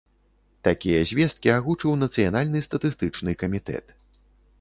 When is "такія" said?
0.67-1.01